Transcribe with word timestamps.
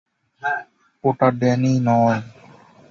ওটা 1.03 1.27
ড্যানি 1.39 1.73
নয়। 1.87 2.19